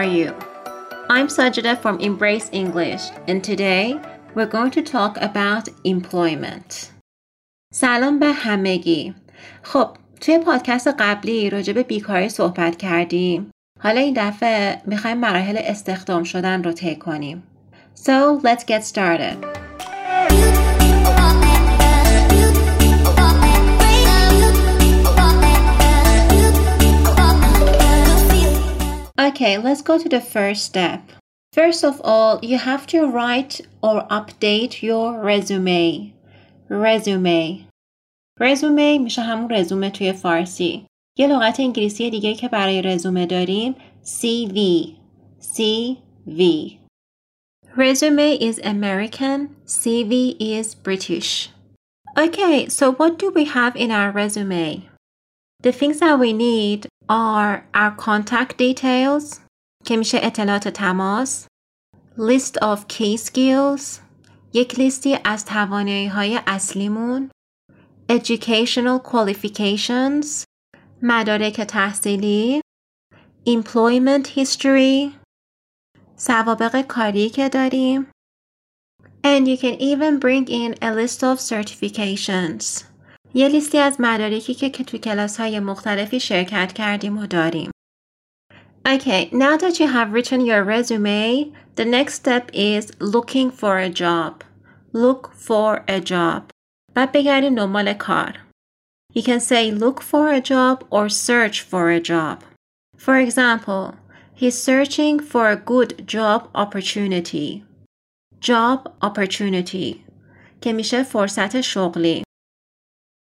[0.00, 0.30] are you?
[1.14, 3.84] I'm Sajida from Embrace English and today
[4.34, 6.90] we're going to talk about employment.
[7.72, 9.14] سلام به همگی.
[9.62, 13.50] خب توی پادکست قبلی راجع به بیکاری صحبت کردیم.
[13.80, 17.42] حالا این دفعه می‌خوایم مراحل استخدام شدن رو طی کنیم.
[17.96, 19.59] So let's get started.
[29.39, 31.01] Okay, let's go to the first step.
[31.53, 36.13] First of all, you have to write or update your resume.
[36.69, 37.67] resume
[38.39, 40.85] resume میشه همون رزومه توی فارسی.
[41.17, 44.57] یه لغت انگلیسی دیگه که برای رزومه داریم CV.
[45.41, 46.77] CV.
[47.75, 51.49] Resume is American, CV is British.
[52.17, 54.89] Okay, so what do we have in our resume?
[55.61, 59.39] The things that we need are our contact details
[59.85, 61.47] که میشه اطلاعات تماس
[62.17, 63.99] list of key skills
[64.53, 67.31] یک لیستی از توانایی های اصلیمون
[68.11, 70.43] educational qualifications
[71.01, 72.61] مدارک تحصیلی
[73.49, 75.11] employment history
[76.15, 78.11] سوابق کاری که داریم
[79.23, 82.88] and you can even bring in a list of certifications
[83.34, 87.70] یه لیستی از مدارکی که که تو کلاس های مختلفی شرکت کردیم و داریم.
[88.86, 93.90] Okay, now that you have written your resume, the next step is looking for a
[93.90, 94.42] job.
[94.92, 96.42] Look for a job.
[96.94, 98.38] بعد بگردیم دنبال کار.
[99.14, 102.42] You can say look for a job or search for a job.
[102.96, 103.94] For example,
[104.34, 107.64] he's searching for a good job opportunity.
[108.40, 109.96] Job opportunity
[110.60, 112.22] که میشه فرصت شغلی.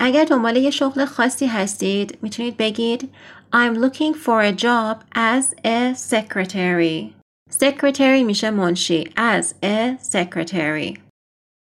[0.00, 3.10] اگر دنبال یه شغل خاصی هستید می‌تونید بگید
[3.52, 7.14] I'm looking for a job as a secretary.
[7.50, 10.98] secretary میشه منشی as a secretary.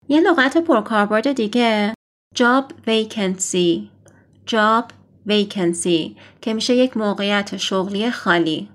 [0.08, 1.94] یه لغت پرکاربرد دیگه
[2.36, 3.88] job vacancy.
[4.50, 4.84] job
[5.28, 8.68] vacancy که میشه یک موقعیت شغلی خالی.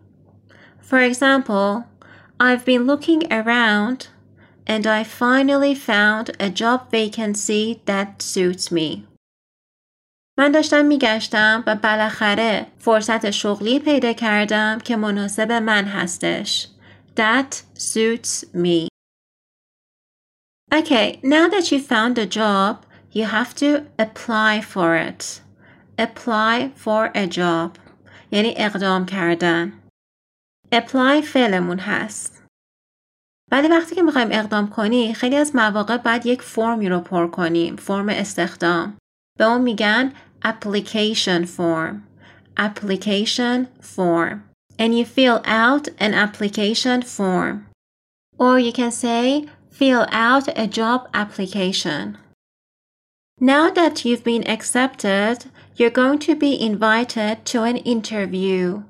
[0.90, 1.84] For example,
[2.41, 4.07] I've been looking around
[4.68, 9.09] and I finally found a job vacancy that suits me.
[10.39, 16.67] من داشتم میگشتم و بالاخره فرصت شغلی پیدا کردم که مناسب من هستش.
[17.16, 18.88] That suits me.
[20.73, 23.69] Okay, now that you found a job, you have to
[24.05, 25.41] apply for it.
[25.97, 27.79] Apply for a job.
[28.31, 29.73] یعنی اقدام کردن.
[30.75, 32.44] Apply فعلمون هست.
[33.51, 37.75] ولی وقتی که می‌خوایم اقدام کنی خیلی از مواقع باید یک فرمی رو پر کنیم.
[37.75, 38.97] فرم استخدام.
[39.39, 42.06] به اون میگن application form.
[42.56, 44.44] Application form.
[44.78, 47.66] And you fill out an application form.
[48.38, 52.19] Or you can say, fill out a job application.
[53.41, 58.84] Now that you've been accepted, you're going to be invited to an interview.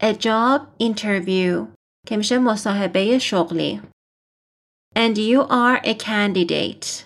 [0.00, 1.66] A job interview.
[2.06, 3.80] که میشه مصاحبه شغلی.
[4.96, 7.04] And you are a candidate.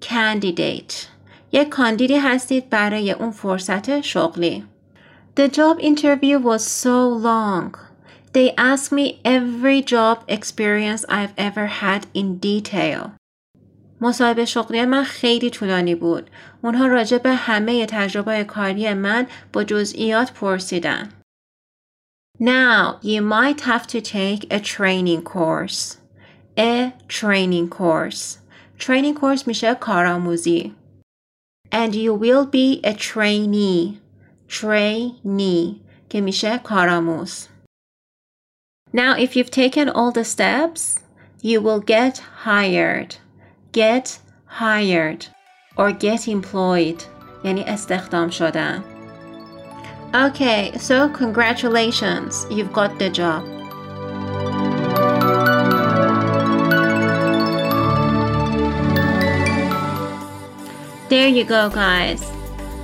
[0.00, 1.08] Candidate.
[1.51, 4.63] یک کاندیدی هستید برای اون فرصت شغلی.
[5.35, 7.75] The job interview was so long.
[8.33, 13.11] They asked me every job experience I've ever had in detail.
[14.01, 16.29] مصاحبه شغلی من خیلی طولانی بود.
[16.63, 21.09] اونها راجع به همه تجربه کاری من با جزئیات پرسیدن.
[22.39, 25.97] Now you might have to take a training course.
[26.57, 28.37] A training course.
[28.79, 30.75] Training course میشه کارآموزی.
[31.72, 34.00] and you will be a trainee
[34.48, 37.48] trainee که میشه کارآموز
[38.92, 41.00] Now if you've taken all the steps
[41.42, 43.16] you will get hired
[43.72, 45.26] get hired
[45.76, 47.02] or get employed
[47.44, 48.84] یعنی استخدام شدن
[50.14, 53.44] Okay, so congratulations, you've got the job.
[61.11, 62.23] There you go, guys.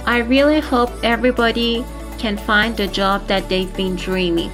[0.05, 1.85] I really hope everybody
[2.17, 4.51] can find the job that they've been dreaming.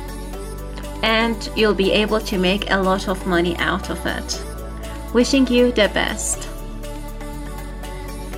[1.02, 4.46] And you'll be able to make a lot of money out of it.
[5.12, 6.48] Wishing you the best.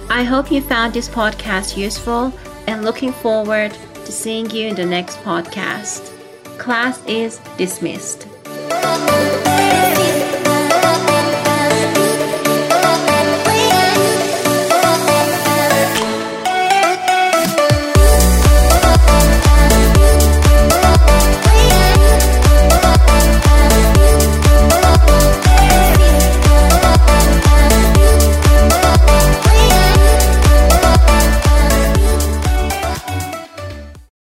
[0.09, 2.31] I hope you found this podcast useful
[2.65, 3.73] and looking forward
[4.05, 6.13] to seeing you in the next podcast.
[6.57, 8.25] Class is dismissed.